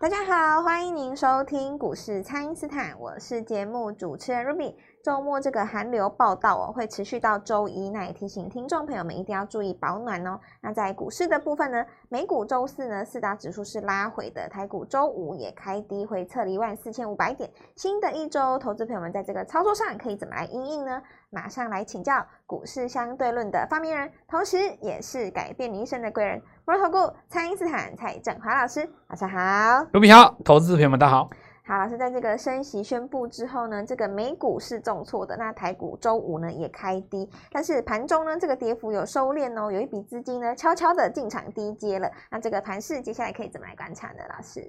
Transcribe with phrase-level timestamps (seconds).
[0.00, 4.74] 大家好，欢迎您收听股市蔡因斯坦，我是节目主持人 Ruby。
[5.02, 10.38] 周末这个寒流报道哦，会持续到周一，那也提醒听众朋友们一定要注意保暖哦。
[10.60, 17.50] 那在股市的部分呢，美股周四呢四大指数是拉回的，台股周五也开低回测了一万四千五百点。
[17.76, 21.00] 新的一周，投资朋友们在这个操作上可以怎么来因应呢？
[21.30, 29.86] 马上来请教股市相对论的发明人，同时也是改变你一生的贵人——摩尔投顾蔡因斯坦蔡振华老师，晚上好。
[29.92, 31.30] 卢比好，投资朋友们大家好。
[31.70, 44.18] 好，老师在这个升息宣布之后呢，这个美股是重挫的，那台股周五呢也开低，但是盘中呢这个跌幅有收敛哦，有一笔资金呢悄悄的进场低接了，那这个盘势接下来可以怎么来观察呢？
[44.30, 44.60] 老师，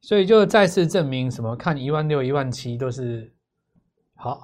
[0.00, 1.54] 所以就再次证明什么？
[1.54, 3.32] 看一万六、一万七都是
[4.16, 4.40] 好，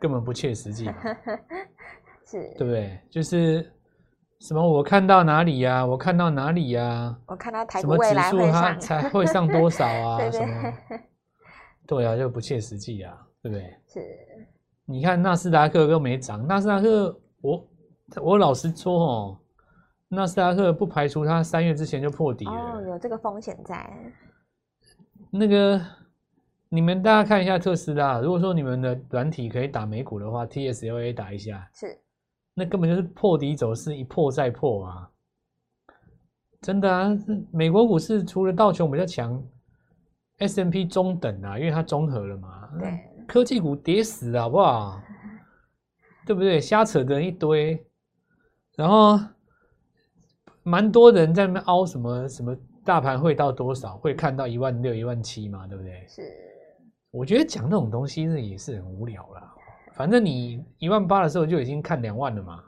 [0.00, 0.86] 根本不切实际，
[2.24, 2.98] 是，对不对？
[3.10, 3.70] 就是。
[4.40, 4.60] 什么？
[4.66, 5.86] 我看到哪里呀、啊？
[5.86, 7.18] 我看到哪里呀、啊？
[7.26, 10.16] 我看到台股未来会上，它才会上多少啊？
[10.18, 10.72] 对对对什么？
[11.86, 13.76] 对啊，就不切实际啊，对不对？
[13.88, 14.00] 是。
[14.84, 17.68] 你看纳斯达克都没涨，纳斯达克，我
[18.22, 19.38] 我老实说哦，
[20.08, 22.52] 纳斯达克不排除它三月之前就破底了。
[22.52, 23.90] 哦，有这个风险在。
[25.30, 25.78] 那个，
[26.70, 31.68] 你们大家看一下特斯拉，如果说你们的软体可以打美股的话，TSLA 打一下。
[31.74, 31.98] 是。
[32.58, 35.08] 那根本就是破底走势，一破再破啊！
[36.60, 37.16] 真的啊，
[37.52, 39.40] 美国股市除了道琼比较强
[40.38, 42.68] ，S&P 中等啊，因为它综合了嘛。
[42.80, 42.98] 对，
[43.28, 45.00] 科技股跌死了，好不好？
[46.26, 46.60] 对不对？
[46.60, 47.80] 瞎扯的人一堆，
[48.74, 49.18] 然后
[50.64, 53.96] 蛮多人在那边凹什么什么，大盘会到多少？
[53.98, 55.64] 会看到一万六、一万七嘛？
[55.68, 56.04] 对不对？
[56.08, 56.22] 是。
[57.10, 59.54] 我觉得讲那种东西，那也是很无聊啦。
[59.98, 62.62] 反正你一万八的时候就已经看两万了嘛，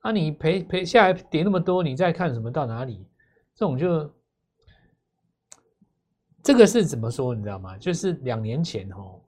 [0.00, 3.06] 啊，你赔赔下来跌那么多，你再看什么到哪里？
[3.54, 4.10] 这种就
[6.42, 7.34] 这个是怎么说？
[7.34, 7.76] 你知道吗？
[7.76, 9.20] 就是两年前哦，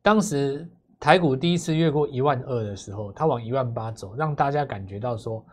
[0.00, 0.66] 当时
[0.98, 5.44] 台股第一次越过一万二的时候，它往一万八走，让大家感觉到说，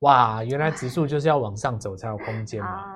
[0.00, 2.86] 哇，原来指数就是要往上走才有空间嘛。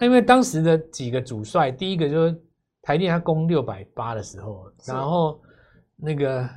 [0.00, 2.42] 那因为当时的几个主帅，第一个就是
[2.82, 5.40] 台电它攻六百八的时候，然后。
[6.00, 6.48] 那个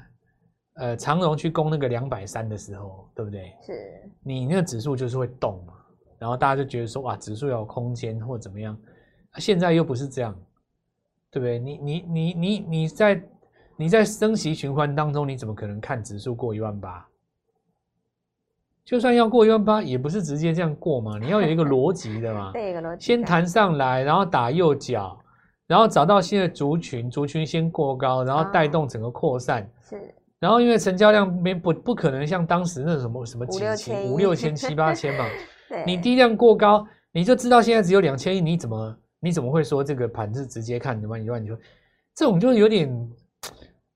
[0.76, 3.54] 呃，长荣去攻那个两百三的时候，对不对？
[3.62, 4.10] 是。
[4.24, 5.74] 你那个指数就是会动嘛，
[6.18, 8.78] 然后大家就觉得说哇，指数要有空间或怎么样。
[9.38, 10.36] 现在又不是这样，
[11.30, 11.60] 对不对？
[11.60, 13.24] 你你你你你在
[13.76, 17.08] 你在升息循环当中，你怎么可能看指数过一万八？
[18.86, 22.52] 就算要过一万八，也不是直接这样过嘛，你要有一个逻辑的嘛。
[22.54, 23.06] 对，一个逻辑。
[23.06, 25.23] 先弹上来，然后打右脚。
[25.68, 29.68] 然后找到新的族群，族群先过高，然后带动整个扩散。
[29.90, 29.98] 是。
[30.40, 35.26] 然后因为成交量没不不可能像当时那什么什么几千五六千七八千嘛。
[35.88, 41.58] 你低量过高，你就知道现在只有两千亿，你怎么你怎么会说这个盘是直接看什么一万九？
[42.14, 43.12] 这种就有点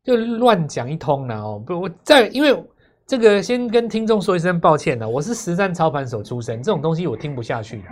[0.03, 1.61] 就乱讲一通了哦。
[1.67, 2.63] 不，我在因为
[3.05, 7.83] 这个先跟听众说一声抱歉了，我是实战操盘手出身，这种东西我听不下去。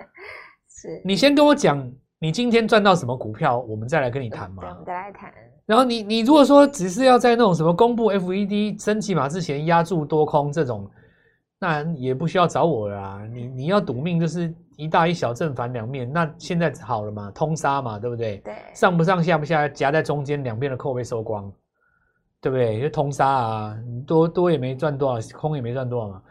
[0.68, 1.02] 是。
[1.04, 1.92] 你先跟我讲。
[2.22, 4.62] 你今天赚到什么股票，我们再来跟你谈嘛。
[4.68, 5.32] 我们再来谈。
[5.64, 10.86] 然后你你如果说只是要在那种什么公布 FED 升级码之前压住多空这种，
[11.58, 13.26] 那也不需要找我了啊。
[13.32, 18.36] 你你要赌命就是一大一小正反两面，那现在好了嘛，通杀嘛，对不对？
[18.44, 18.54] 对。
[18.74, 21.50] 上不上下不下夹在中间，两边的扣被收光，
[22.42, 22.82] 对不对？
[22.82, 23.76] 就通杀啊，
[24.06, 26.22] 多多也没赚多少，空也没赚多少嘛。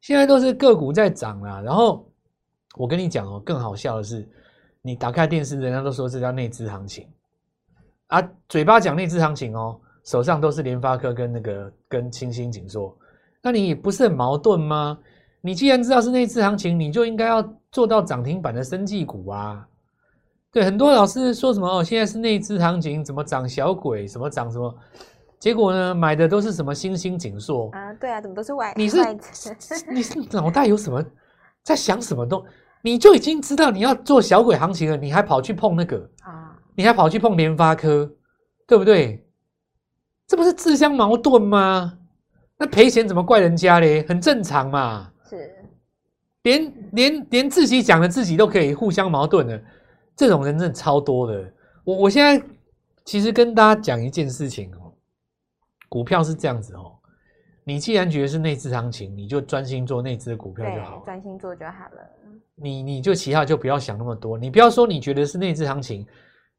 [0.00, 1.60] 现在都是个股在涨啊。
[1.60, 2.04] 然后
[2.76, 4.28] 我跟你讲哦，更好笑的是。
[4.82, 7.08] 你打开电视，人家都说这叫内资行情
[8.06, 12.96] 啊，嘴巴讲内资行情哦，手上都是联发科跟那个跟清新景硕，
[13.42, 14.98] 那你不是很矛盾吗？
[15.40, 19.66] 你既然知道是内资行情，你就应该要做到涨停板的生技股啊。
[20.50, 24.74] 对，很多老师说什么哦，现在是内资行情，怎么涨小鬼，什么涨什么，
[25.38, 27.92] 结果呢，买的都是什么清新景硕啊？
[27.94, 28.72] 对啊，怎么都是外？
[28.74, 28.98] 你是
[29.92, 31.04] 你是脑袋有什么
[31.62, 32.44] 在想什么都？
[32.82, 36.56] 你就已经知道你要做小鬼行情了，你还跑去碰那个啊？
[36.74, 38.10] 你还跑去碰联发科，
[38.66, 39.26] 对不对？
[40.26, 41.98] 这不是自相矛盾吗？
[42.56, 44.04] 那赔钱怎么怪人家嘞？
[44.08, 45.10] 很正常嘛。
[45.28, 45.54] 是，
[46.42, 49.62] 连连连自己讲的自己都可以互相矛盾的，
[50.16, 51.52] 这种人真的超多的。
[51.84, 52.44] 我我现在
[53.04, 54.92] 其实跟大家讲一件事情哦，
[55.88, 56.97] 股票是这样子哦。
[57.68, 62.00] 你既然觉得是内资行情，你就专心做内资的股票就好，专心做就好了。
[62.54, 66.06] 你你就其他就不要想那么多，你不要说你觉得是内资行情，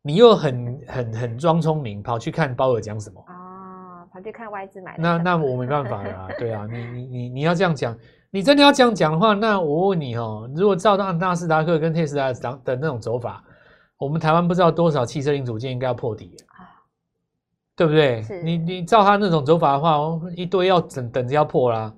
[0.04, 4.06] 你又很很很装聪明，跑去看鲍尔讲什么啊？
[4.14, 5.02] 跑去看外资买的。
[5.02, 7.98] 那那我没办法了、啊，对啊，你你你你要这样讲，
[8.30, 13.44] 你真的要这样讲的话，那我问你哦，如果照到纳斯达克跟特斯拉的那种走法，
[13.98, 16.49] 我们台湾不知道多少汽车零组件应该要破底啊，
[17.80, 18.22] 对不对？
[18.44, 19.98] 你你照他那种走法的话，
[20.36, 21.96] 一堆要等等着要破啦。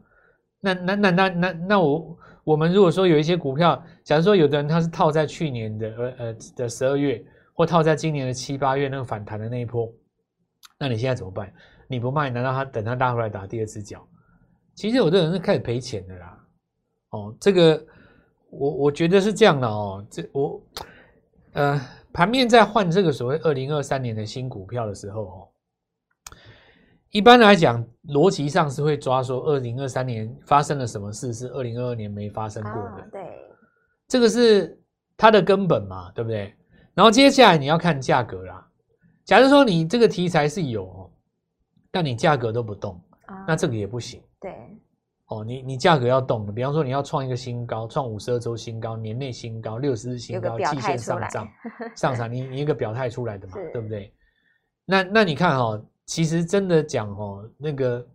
[0.60, 7.20] 那那那那那那我我们如果说有一些股票，假如说有的人他是套在去年的呃呃的十二月，
[7.56, 9.92] 或套在今年的七八月那个反弹的那一波，
[10.78, 11.52] 那你现在怎么办？
[11.88, 14.08] 你不卖，难道他等他拉回来打第二只脚？
[14.76, 16.38] 其实有的人是开始赔钱的啦。
[17.10, 17.84] 哦，这个
[18.52, 20.06] 我我觉得是这样的哦。
[20.12, 20.62] 这我
[21.54, 21.82] 呃
[22.14, 25.48] 盘面在换这个所谓二零二三年的新股票的时候哦，
[27.12, 33.04] 一般来讲逻辑上是会抓说二零二三年发生了什么事是二零二二年没发生过的。
[33.04, 33.22] 哦，对，
[34.08, 34.82] 这个是
[35.18, 36.54] 它的根本嘛，对不对？
[36.94, 38.66] 然后接下来你要看价格啦。
[39.26, 41.12] 假如说你这个题材是有，
[41.92, 42.94] 但你价格都不动，
[43.26, 44.22] 啊、那这个也不行。
[44.40, 44.52] 对，
[45.28, 51.48] 哦，你你价格要动的，比方说你要创一个新高，创五十二周新高，年内新高，六十日新高，季线上涨，
[51.96, 54.14] 上涨，你你一个表态出来的嘛，对不对？
[54.86, 58.06] 那那你看哈、哦，其实真的讲哦，那个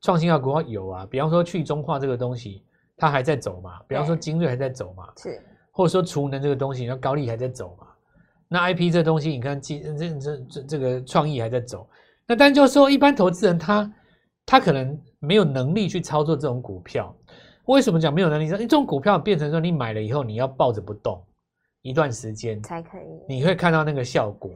[0.00, 2.64] 创新药股票有啊，比方说去中化这个东西，
[2.96, 7.86] 它还在走嘛，比方说精锐还在走嘛，是，或者说储能这个东西，那高力还在走嘛。
[8.48, 11.88] 那 I P 这东西，你看，这这这这这个创意还在走。
[12.26, 13.92] 那但就是说，一般投资人他
[14.44, 17.14] 他可能没有能力去操作这种股票。
[17.64, 18.44] 为什么讲没有能力？
[18.44, 21.24] 因为这种股票变成说，你买了以后，你要抱着不动
[21.80, 24.50] 一段时间才可以，你会看到那个效果。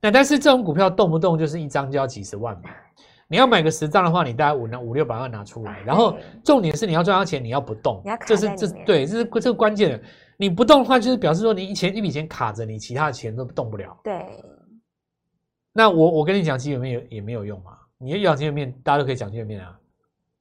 [0.00, 0.06] 是。
[0.06, 2.70] 那但是这种股票动不动就是一张就要几十万嘛。
[3.28, 5.80] 你要买个十张的话，你大概五五六百万拿出来。
[5.86, 8.02] 然后重点是你要赚到钱，你要不动。
[8.26, 10.00] 这是这对，这是这个关键的。
[10.36, 13.96] 你不动的话，就是表示说你一钱一笔钱卡着你，其他的钱都动不了。
[14.02, 14.26] 对。
[15.72, 17.70] 那我我跟你讲基本面也也没有用嘛。
[17.98, 19.78] 你要讲基本面，大家都可以讲基本面啊，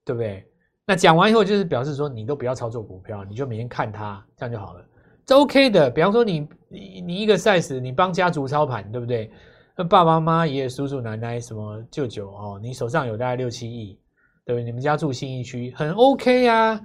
[0.03, 0.43] 对不对？
[0.87, 4.83] 那讲完以后，就是表示说你都不要操作股票，你就每天看它，这样就好了，
[5.27, 5.91] 这 OK 的。
[5.91, 9.31] 比方说你你你一个 size，你帮家族操盘，对不对？
[9.79, 13.97] 那爸爸妈妈、爷爷、叔叔、奶奶、什么舅舅哦，你手上有大概六七亿，
[14.45, 14.63] 对不对？
[14.65, 16.77] 你们家住新义区，很 OK 呀。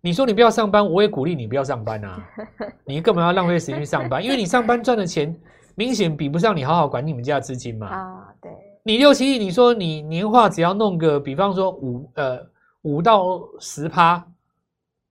[0.00, 2.20] 你说你不要上班，我也鼓励你不要上班啊！
[2.84, 4.20] 你干嘛要浪费时间去上班？
[4.20, 5.32] 因为你上班赚的钱
[5.76, 7.86] 明显比不上你好好管你们家的资金嘛。
[7.86, 8.50] 啊，对。
[8.82, 12.40] 你六七亿，你说你年化只要弄个，比方说五呃
[12.82, 14.18] 五到十趴，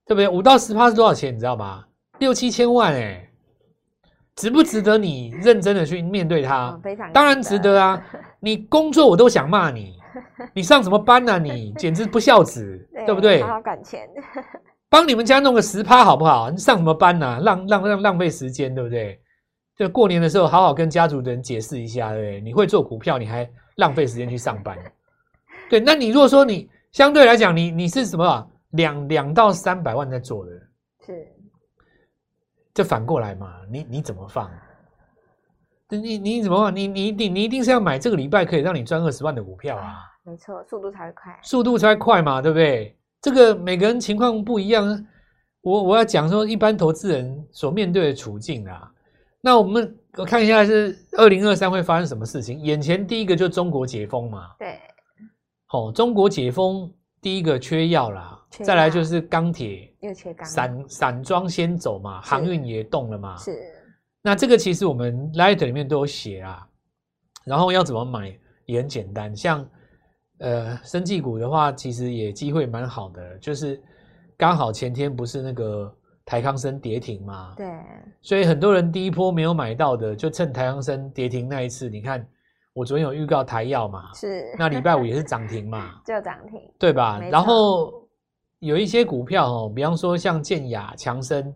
[0.06, 0.28] 对不对？
[0.28, 1.34] 五到十趴是多少钱？
[1.34, 1.86] 你知道吗？
[2.20, 3.29] 六七千万哎、欸，
[4.40, 6.70] 值不值得你认真的去面对它？
[6.70, 8.02] 哦、非常当然值得啊！
[8.40, 9.98] 你工作我都想骂你，
[10.56, 11.52] 你上什么班啊你？
[11.52, 12.64] 你简直不孝子，
[12.96, 13.44] 对，对不对？
[13.44, 14.08] 好好管钱。
[14.90, 16.50] 帮你们家弄个十趴好不好？
[16.50, 17.40] 你上什么班啊？
[17.40, 19.20] 浪浪浪浪费时间，对不对？
[19.76, 22.40] 就过年的时候，好好跟家族的人解释一下，对不对？
[22.42, 23.46] 你会做股票，你还
[23.76, 24.78] 浪费时间去上班，
[25.70, 25.82] 对？
[25.82, 30.52] 那你如果说你相对来讲，你你是什么两两到三百万在做的，
[31.06, 31.28] 是，
[32.80, 33.56] 就反过来嘛？
[33.70, 34.50] 你你怎么放？
[35.90, 36.74] 你你怎么放？
[36.74, 39.98] 你你一定你一定是要买这个礼拜可以让你赚二十万的股票啊？
[40.24, 42.98] 没错，速度才会快，速度才会快嘛，对不对？
[43.22, 45.06] 这个每个人情况不一样，
[45.60, 48.90] 我我要讲说一般投资人所面对的处境啊。
[49.42, 52.58] 那我们我看一下是二零二三会发生什么事情？
[52.62, 54.80] 眼前第一个就是中国解封嘛，对，
[55.66, 56.90] 好、哦，中国解封
[57.22, 63.58] 第一个缺药啦，再来就是钢铁又切钢，散散装先走嘛，航运也动了嘛，是。
[64.22, 66.68] 那这个其实我们 Light 里面都有写啊，
[67.46, 69.68] 然后要怎么买也很简单，像。
[70.42, 73.78] 呃，生技股的话，其实也机会蛮好的，就是
[74.38, 77.68] 刚好前天不是那个台康生跌停嘛，对，
[78.22, 82.26] 所以很多人第一波没有买到的，就趁台康生跌停那一次，你看
[82.72, 87.20] 我昨天有预告台药嘛，是，那礼拜五也是涨停嘛， 就涨停，对吧？
[87.30, 88.08] 然后
[88.60, 91.54] 有一些股票哦，比方说像健雅、强生，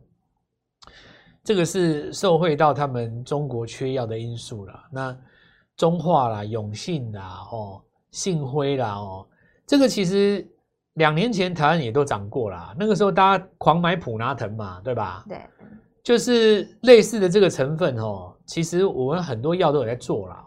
[1.43, 4.83] 这个是受惠到他们中国缺药的因素了。
[4.91, 5.17] 那
[5.77, 7.81] 中化啦、永信啦，哦。
[8.13, 9.25] 信辉啦哦，
[9.65, 10.47] 这个其实
[10.93, 15.25] 两年前台湾也都涨过啦，那个时候大家狂买普拿藤嘛，对吧？
[15.27, 15.41] 对，
[16.03, 18.31] 就是类似的这个成分哦。
[18.45, 20.45] 其实我们很多药都有在做啦。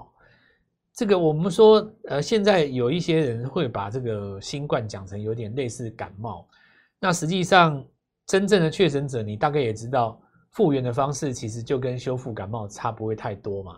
[0.97, 6.49] 这个我们说，呃，现在有一些人会把这个新冠讲成有点类似感冒，
[6.99, 7.85] 那实际上
[8.27, 10.19] 真正的确诊者，你大概也知道，
[10.53, 13.77] 复原的方式其实就跟修复感冒差不会太多嘛。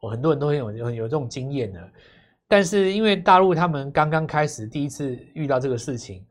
[0.00, 1.80] 我很多人都很有有有这种经验的。
[2.48, 6.24] 但是因为大陆他们刚刚开始第一次遇到这个事情，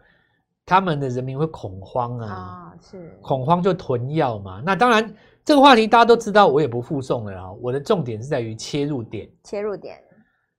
[0.65, 4.63] 他们的人民会恐慌啊，是恐慌就囤药嘛。
[4.65, 5.13] 那当然
[5.45, 7.51] 这个话题大家都知道，我也不附送了啊。
[7.61, 9.95] 我的重点是在于切入点，切入点。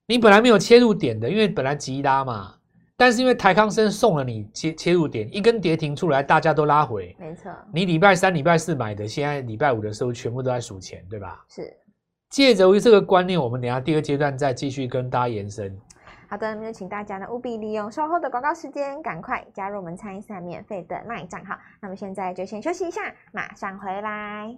[0.07, 2.55] 你本来没有切入点的，因为本来急拉嘛。
[2.97, 7.17] 但是因为台康生送了你切切入点，一根跌停出来，大家都拉回。
[7.19, 7.51] 没错。
[7.73, 11.45] 你礼拜三、礼拜四买的，现在礼拜五的时候全部都在数钱，对吧？
[11.49, 11.77] 是。
[12.29, 15.77] 借着于这个观念，我们等下第二阶段再继续跟大家延伸。
[16.29, 21.57] 好的，那就请大家呢务必利用稍后的广告时间，赶快加入我们蔡因斯坦免费的 LINE 账号。
[21.81, 24.57] 那么现在就先休息一下，马上回来。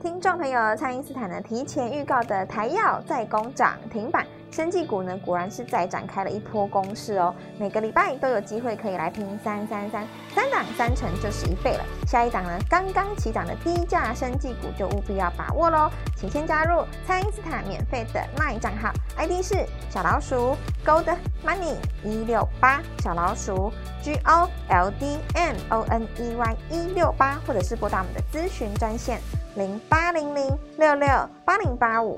[0.00, 4.24] 听众朋友，蔡因斯坦呢提前预告的台药再攻涨停板。
[4.50, 7.34] 生技股呢，果然是再展开了一波攻势哦。
[7.58, 11.84] 每个礼拜都有机会可以来拼三三三，三档三成就是一倍了。
[12.06, 15.90] 下一档呢，刚刚起涨的低价生技股就务必要把握喽。
[16.16, 21.12] 请先加入蔡因斯坦免费的 LINE 账号，ID 是小老鼠 Gold
[21.44, 21.74] Money
[22.04, 29.20] 一六八，小老鼠 G O L D M O N E Y 一六八，或者是拨打我们的咨询专线
[29.58, 31.08] 零八零零六六
[31.44, 32.16] 八零八五。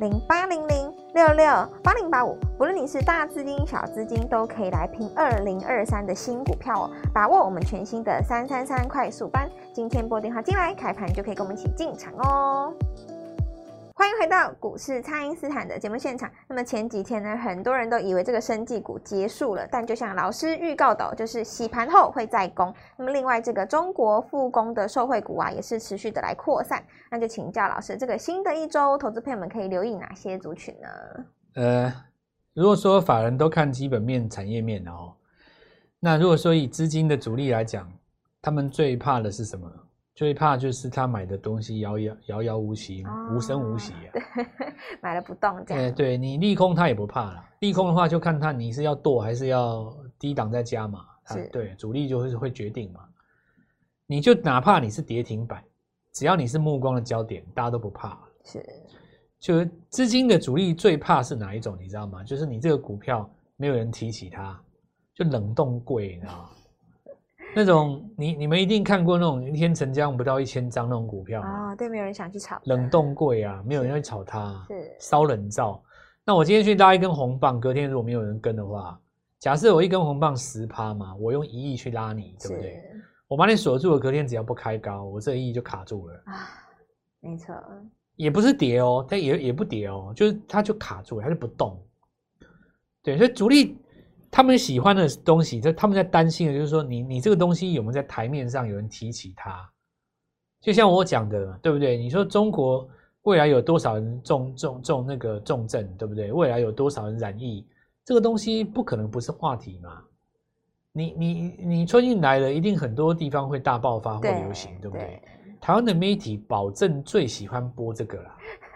[0.00, 1.46] 零八零零六六
[1.82, 6.90] 八零八五，不论你是大资金、小资金，都可以来拼二零二三的新股票哦！
[7.12, 12.72] 把握我们全新的三三三快速班，今天拨电话进来，开盘就可以跟我们一起进场哦。
[14.00, 16.30] 欢迎回到股市，蔡因斯坦的节目现场。
[16.48, 22.74] 那么前几天呢，很多人都以为这个生技股结束了，但就像老师预告的，就是洗盘后会再攻。
[22.96, 26.82] 那么另外这个中国复工的受惠股啊，也是持续的来扩散。
[27.10, 30.88] 那就请教老师，这个新的一周，投资朋友们可以留意哪些族群呢？
[31.56, 31.92] 呃，
[32.54, 35.12] 如果说法人都看基本面、产业面哦，
[35.98, 37.92] 那如果说以资金的主力来讲，
[38.40, 39.70] 他们最怕的是什么？
[40.20, 44.12] 最怕就是他买的东西遥遥遥遥无期，哦、无声无息啊！
[44.12, 44.22] 对，
[45.00, 45.82] 买了不动这样。
[45.84, 51.06] 欸、对你利空他也不怕了，利空的话就看他你是要剁还是要低档再加嘛。
[51.28, 53.00] 是，对，主力就是会决定嘛。
[54.06, 55.64] 你就哪怕你是跌停板，
[56.12, 58.18] 只要你是目光的焦点，大家都不怕。
[58.44, 58.62] 是，
[59.38, 61.78] 就资金的主力最怕是哪一种？
[61.80, 62.22] 你知道吗？
[62.22, 64.62] 就是你这个股票没有人提起它，
[65.14, 66.50] 就冷冻柜，你知道吗？
[67.54, 71.76] 那种你你们一定看过那种一天成交不到一千张那种股票啊、哦？
[71.76, 72.60] 对，没有人想去炒。
[72.64, 74.64] 冷冻柜啊，没有人会炒它。
[74.68, 75.82] 是烧冷灶。
[76.24, 79.00] 那我今天去拉一根红棒，隔天如果没有人跟的话，
[79.40, 82.82] 假设我一根红棒十趴嘛，我用一亿去拉你，对不对？
[83.26, 86.48] 我把你锁住了，隔天只要不开高，我这一亿就卡住了啊。
[87.20, 87.54] 没错，
[88.16, 91.82] 也不是跌哦，它也也不跌哦，就是它就卡住了，它就不动。
[93.02, 93.76] 对，所以主力。
[94.30, 99.68] 他们喜欢的东西，他们在担心的就是说，你你这个东西有没有在台面上有人提起它？
[100.60, 101.96] 就像我讲的，对不对？
[101.96, 102.88] 你说中国
[103.22, 106.30] 未来有多少人重重重那个重症，对不对？
[106.30, 107.66] 未来有多少人染疫？
[108.04, 110.02] 这个东西不可能不是话题嘛。
[110.92, 115.04] 你你你春运来了，一定很多地方会大爆发或流行，对，对不对？
[115.06, 115.22] 对
[115.60, 118.30] 台湾的媒体保证最喜欢播这个了。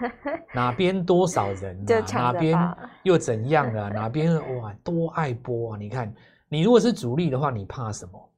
[0.52, 2.04] 哪边多少人啊？
[2.12, 3.88] 哪边又怎样啊？
[3.94, 5.78] 哪边哇，多爱播啊！
[5.78, 6.12] 你看，
[6.48, 8.30] 你如果是主力的话，你怕什么？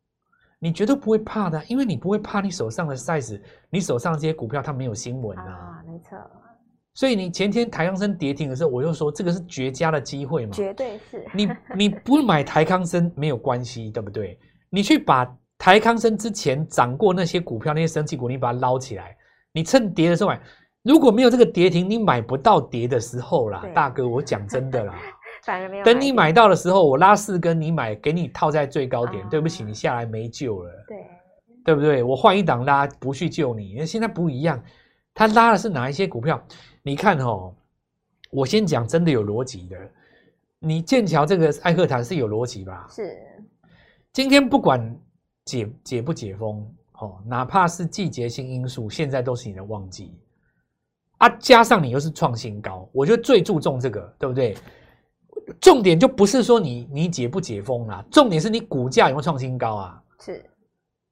[0.59, 5.83] 你绝对不会怕的，因为你不会怕你手上的 size，你手上这些股票它没有新闻啊，啊。
[5.87, 6.19] 没错。
[6.95, 10.53] 所以你前天台康生跌停的时候，我又说这个是绝佳的机会嘛。
[10.53, 11.23] 绝对是。
[11.35, 14.39] 你你不买台康生没有关系，对不对？
[14.71, 15.25] 你去把
[15.59, 19.17] 台康生之前涨过那些股票，那些升气股，你把它捞起来，
[19.53, 20.41] 你趁跌的时候买。
[20.83, 24.95] 如果没有这个跌停，你买不到跌的时候啦，大哥，我讲真的啦。
[25.43, 25.85] 反而没有。
[25.85, 29.29] 等你买到的时候，我拉四根，你买，给你套在最高点。
[29.29, 30.71] 对不起，你下来没救了。
[30.87, 30.97] 对，
[31.65, 32.05] 对不对？
[32.05, 33.75] 我换一档拉，不去救你。
[33.77, 34.63] 那现在不一样，
[35.13, 36.41] 他拉的是哪一些股票？
[36.83, 37.53] 你看哦，
[38.31, 39.77] 我先讲真的有逻辑的。
[40.61, 42.87] 你剑桥这个艾克坦是有逻辑吧？
[42.89, 43.17] 是。
[44.13, 44.97] 今天不管
[45.47, 46.63] 解解不解封，
[47.01, 50.15] 哦，哪怕是季节性因素，现在都是你的旺季。
[51.19, 54.55] 啊，加上你又是创新高，我觉得最注重这个，对不对？
[55.61, 60.03] 重点就不是说你你解不解封啦，重点是你股价有没有创新高啊？
[60.21, 60.45] 是。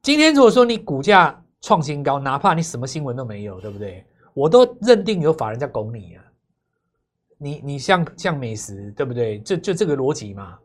[0.03, 4.05] 今天如果说你股价创新高，哪怕你什么新闻都没有，对不对？
[4.35, 6.25] 我都认定有法人在拱你啊。
[7.39, 9.39] 你你像像美食，对不对？
[9.41, 10.59] 就就这个逻辑嘛，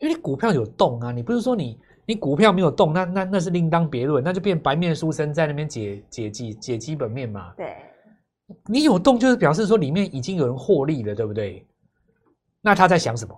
[0.00, 7.52] 因为你股票有动啊，你不是说你你股票没有动，那那那是另当别论，那就变白面书生在那边解解基解基本面嘛。
[7.56, 7.74] 对。
[8.66, 11.66] 你有动，就是表示说里面已经有人获利了，对不对？
[12.60, 13.34] 那他在想什么？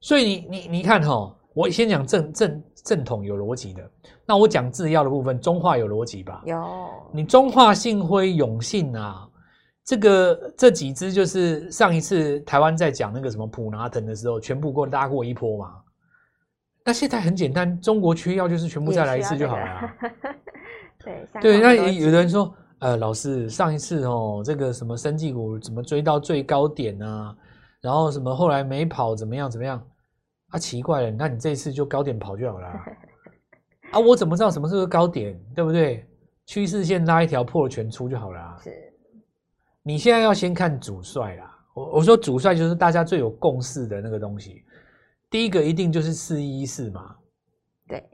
[0.00, 3.88] 所以你你你看哈、哦，我先讲正正正统有逻辑的，
[4.26, 6.42] 那我讲制药的部分，中化有逻辑吧？
[6.44, 6.88] 有。
[7.12, 9.28] 你中化、信辉、永信啊，
[9.84, 15.76] 这个这几只就是上一次台湾在讲那个什么普拿腾的时候，全部给我拉过一波嘛。
[16.84, 19.92] 那现在很简单，中国缺药就是全部再来一次就好了。
[21.02, 22.54] 对对，那有的人说。
[22.80, 27.36] 呃，老师，上一次哦，这个什么生技股怎么追到最高点啊？
[27.82, 29.86] 然后什么后来没跑怎么样怎么样？
[30.48, 32.80] 啊，奇怪了，那你这一次就高点跑就好了啊，
[33.92, 34.00] 啊！
[34.00, 36.08] 我怎么知道什么时候高点，对不对？
[36.46, 38.56] 趋势线拉一条破了全出就好了啊。
[38.64, 38.70] 是，
[39.82, 41.54] 你现在要先看主帅啦。
[41.74, 44.64] 我我说主帅就是大家最有共识的那个东西，
[45.30, 47.14] 第一个一定就是四一一四嘛。
[47.88, 48.04] 对，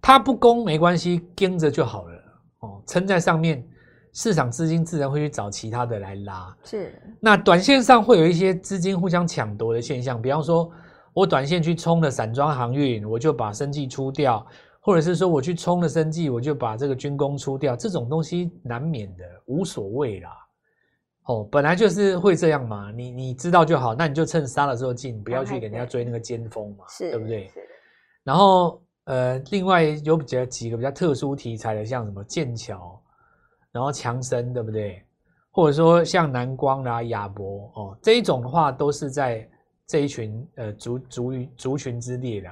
[0.00, 2.14] 它不攻没关系，跟着就好了
[2.60, 3.64] 哦，撑在上面。
[4.14, 6.94] 市场资金自然会去找其他的来拉，是。
[7.18, 10.70] 那短线上会有一些资金互相抢夺的现象，比方说，
[11.14, 14.46] 我短线去冲了散装航运，我就把生计出掉，
[14.80, 20.28] 或者是说我去冲了生计，我就把这个军工出掉，这种东西难免的，无所谓啦。
[21.24, 27.48] 哦，本来就是会这样嘛，你你知道就好，那你就趁杀的时候进，不要去给人家追那个尖峰嘛，是，对不对？
[27.48, 27.60] 是。
[28.24, 32.98] 然后呃，另外有比较几个比较特殊题材的，像什么剑桥。
[33.70, 35.02] 然后强生对不对？
[35.50, 39.48] 或者说像南光啦、亚博哦这一种的话，都是在
[39.86, 42.50] 这一群呃族族族群之列的。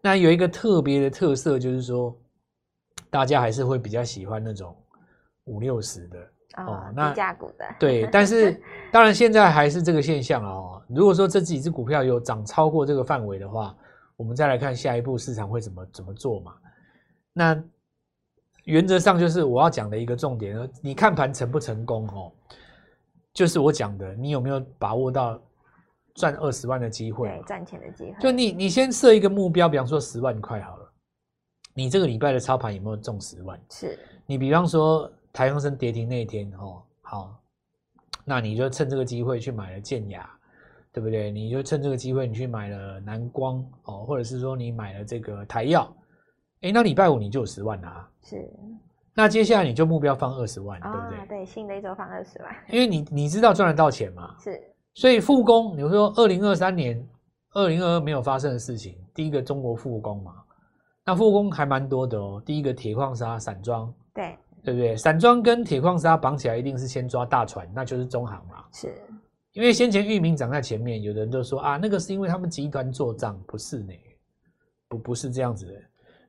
[0.00, 2.12] 那有一个特别的特色，就是说
[3.10, 4.76] 大家还是会比较喜欢那种
[5.44, 6.18] 五六十的
[6.56, 8.06] 哦，哦那低价股的对。
[8.12, 8.60] 但是
[8.92, 10.82] 当然现在还是这个现象了哦。
[10.88, 13.76] 如果说这几只股票有涨超过这个范围的话，
[14.16, 16.54] 我们再来看下一步市场会怎么怎么做嘛？
[17.32, 17.62] 那。
[18.64, 22.30] 原则上就是我要讲的一个重点，你看盘成不成功哦，
[23.32, 25.40] 就是我讲的，你有没有把握到
[26.14, 27.26] 赚二十万的机会？
[27.26, 28.20] 对，赚钱的机会。
[28.20, 30.92] 就你，你先设一个目标，比方说十万块好了，
[31.74, 33.58] 你这个礼拜的操盘有没有中十万？
[33.70, 33.98] 是。
[34.26, 37.40] 你比方说台康生跌停那一天哦，好，
[38.24, 40.28] 那你就趁这个机会去买了建雅，
[40.92, 41.30] 对不对？
[41.30, 45.90] 你就趁这个机会你去买了南光哦，或者是说你买了这个台药。
[46.62, 48.10] 哎，那礼拜五你就有十万啦啊！
[48.22, 48.52] 是，
[49.14, 51.26] 那接下来你就目标放二十万，对不对？
[51.26, 54.36] 对，新的一周放二十万，因为你你知道赚得到钱嘛？
[54.38, 54.60] 是，
[54.92, 57.02] 所以复工，比如说二零二三年、
[57.54, 60.34] 二零二二没有发生的事情，第一个中国复工嘛，
[61.06, 62.42] 那复工还蛮多的哦。
[62.44, 64.96] 第一个铁矿砂、散装，对，对不对？
[64.96, 68.64] 散装跟铁矿砂绑起来，一定是先抓大船，那就是中航嘛。
[68.72, 68.94] 是，
[69.52, 73.92] 因为先前域名涨在前面，有的人都说啊，那个是因为他们集团做账，不是呢，
[74.88, 75.72] 不不是这样子的。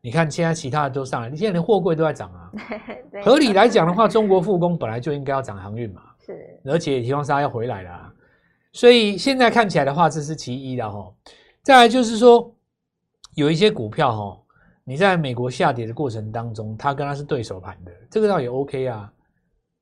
[0.01, 2.51] 你看，现在其他的都上来，你现在连货柜都在涨啊。
[3.23, 6.01] 合理来讲的话，中国复工本来就应该要涨航运嘛。
[6.25, 8.13] 是，而且铁矿砂要回来了啊，
[8.73, 11.13] 所以现在看起来的话，这是其一的哈。
[11.61, 12.51] 再来就是说，
[13.35, 14.41] 有一些股票哈，
[14.83, 19.11] 你在美国下跌的过程当中，它跟它是对手盘的，这个倒也 OK 啊。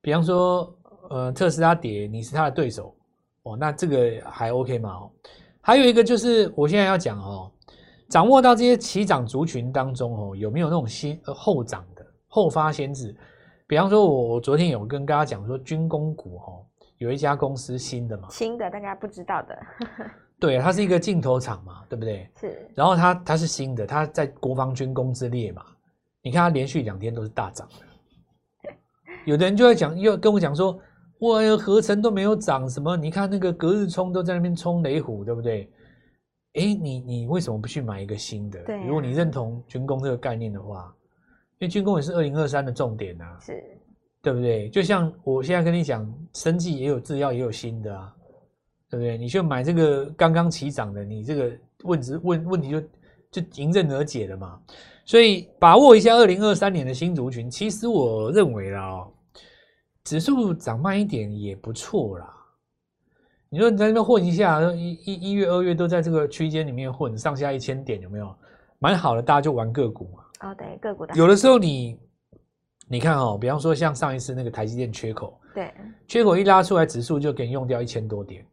[0.01, 0.73] 比方说，
[1.09, 2.95] 呃，特斯拉跌，你是它的对手
[3.43, 5.09] 哦，那这个还 OK 嘛。
[5.61, 7.51] 还有一个就是，我现在要讲哦。
[8.09, 13.15] 掌握到这些起涨族群当中哦，有没有那种先呃后涨的后发先至？
[13.67, 16.65] 比方说，我我昨天有跟大家讲说，军工股哦，
[16.97, 19.59] 有一家公司新的嘛，新的大家不知道的，
[20.39, 22.29] 对，它是一个镜头厂嘛，对不对？
[22.39, 22.67] 是。
[22.73, 25.65] 然后它它是新的，它在国防军工之列嘛，
[26.23, 28.71] 你看它连续两天都是大涨的。
[29.25, 30.79] 有的人就会讲，又跟我讲说，
[31.19, 32.95] 哇，合成都没有涨什么？
[32.95, 35.69] 你看那个隔日冲都在那边冲雷虎，对不对？
[36.53, 38.59] 哎，你你为什么不去买一个新的？
[38.63, 40.91] 对啊，如果你认同军工这个概念的话，
[41.59, 43.61] 因为军工也是二零二三的重点啊，是，
[44.21, 44.69] 对不对？
[44.69, 48.15] 就像我现在跟你讲，生技也有制药，也有新的啊，
[48.89, 49.17] 对不对？
[49.17, 51.51] 你就买这个刚刚起涨的，你这个
[51.83, 52.81] 问题问问题就
[53.31, 54.59] 就迎刃而解了嘛。
[55.05, 59.11] 所以把握一下二零二三年的新族群，其实我认为啦，哦，
[60.03, 62.33] 指数涨慢一点也不错啦。
[63.49, 68.35] 你说你在那边混一下，一一一月、二月都在这个区间里面混，上下一千点有没有？
[68.77, 70.49] 蛮好的，大家就玩个股嘛。
[70.49, 71.15] 哦，对，个股的。
[71.15, 71.99] 有的时候你，
[72.87, 75.73] 你看哦，比方说像上一次那个台积电缺口，对，
[76.07, 78.45] 缺口一拉出来，指数就给你用掉一千多点，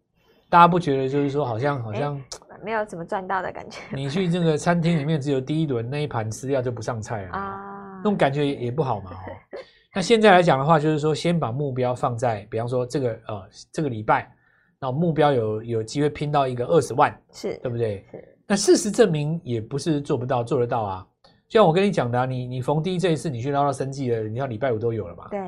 [0.48, 2.20] 大家不觉得就是说好像好像
[2.64, 3.80] 没有怎么赚到的感觉？
[3.94, 9.11] 你去这个餐厅里面，只有第一轮那一盘吃掉就不上菜了啊，那种感觉也不好嘛。
[9.16, 9.59] 哦
[9.94, 14.30] 那现在来讲的话，就是说先把目标放在，比方说这个呃这个礼拜。
[14.78, 18.04] 那目标有有机会拼到一个二十万，是对不对？
[18.11, 18.37] 是。
[18.46, 21.06] 那事实证明也不是做不到，做得到啊。
[21.48, 25.28] 就像我跟你讲的啊，你你逢低这一次你去捞到生计了，你要礼拜五都有了嘛。
[25.30, 25.40] 对。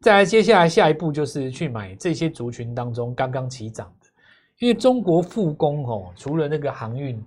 [0.00, 4.05] 再来，接下来下一步就是去买这些族群当中刚刚起涨的，
[4.58, 7.22] 因为中国复工哦，除了那个航运、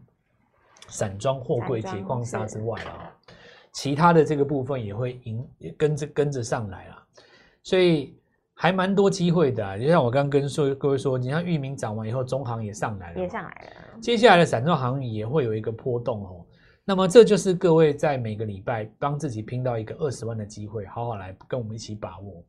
[0.88, 3.12] 散装货柜、铁矿砂之外啊，
[3.72, 7.04] 其他的这个部分也会迎跟着跟着上来啊，
[7.63, 8.15] 所以。
[8.62, 14.02] 还蛮多机会的、啊，就像我刚刚跟说各位说，你看域名涨完以后，中航也上来了，也上来了。
[14.02, 16.46] 接下来的散装航运也会有一个波动哦。
[16.84, 22.44] 那么这就是各位在每个礼拜帮自己拼到一个二十万的机会，好好来跟我们一起把握。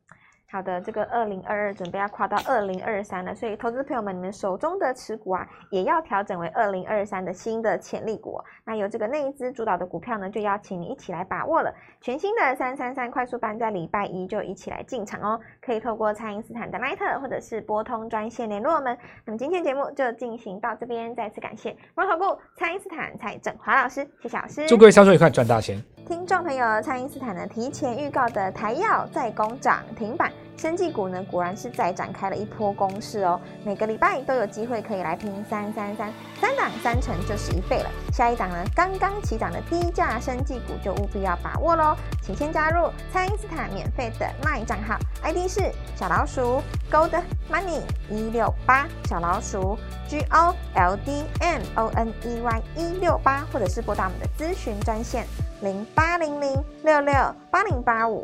[0.51, 8.37] 好的，这个二零二二准备要跨到二零二三了，所以投资朋友们，你们手中的持股啊，也要调整为二零二三的新的潜力股。
[8.65, 11.73] 那由这个内资主导的股票呢，就邀请你一起来把握了。
[12.01, 18.97] 全新的三三三快速班在礼拜一就一起来进场哦，可以透过蔡因斯坦的 LINE 或者是拨通专线联络我们。
[19.25, 25.81] 那么今天节目就进行到这边，再次感谢摩投顾蔡因斯坦蔡振华老师，谢谢老师，祝各位销售愉快，赚大钱。
[26.07, 30.31] 听众朋友，蔡因斯坦呢提前预告的台药在攻涨停板。
[30.61, 33.41] 生技股呢，果然是再展开了一波攻势哦。
[33.65, 37.89] 每个礼拜都有机会可以来拼三三三，三档三成就是一倍了。
[38.13, 41.95] 下一档呢，刚刚起涨的低价生技股就务必要把握喽。
[42.21, 47.19] 请先加入蔡因斯坦免费的麦账号，ID 是小老鼠 Gold
[47.51, 49.75] Money 一六八，小老鼠
[50.07, 55.25] G O L D M O N E Y 一六八，或者是拨打我们的咨询专线
[55.61, 57.15] 零八零零六六
[57.49, 58.23] 八零八五。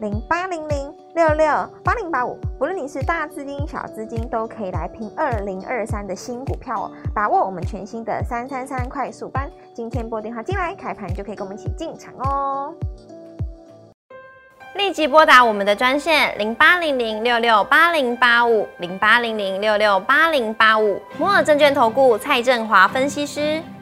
[0.00, 1.46] 零八零零六六
[1.82, 6.92] 八零八五，不论你是大资金、小资金，都可以来拼二零二三的新股票哦！
[7.12, 12.72] 把握我们全新的三三三快速班，今天拨电话进来，开盘就可以跟我们一起进场哦！
[14.76, 23.60] 立即拨打我们的专线零八零零六六八零八五零八零零六六八零八五摩尔证券投顾蔡振华分析师。